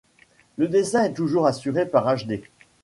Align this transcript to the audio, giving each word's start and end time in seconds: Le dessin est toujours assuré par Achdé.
Le 0.57 0.67
dessin 0.67 1.03
est 1.03 1.13
toujours 1.13 1.45
assuré 1.45 1.85
par 1.85 2.07
Achdé. 2.07 2.41